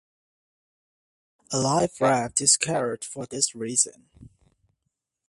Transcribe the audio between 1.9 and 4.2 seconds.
raft is carried for this reason.